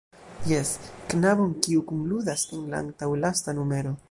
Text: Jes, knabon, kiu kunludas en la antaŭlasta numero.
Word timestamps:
Jes, 0.51 0.71
knabon, 1.19 1.53
kiu 1.67 1.85
kunludas 1.93 2.49
en 2.59 2.67
la 2.73 2.85
antaŭlasta 2.87 3.61
numero. 3.63 3.99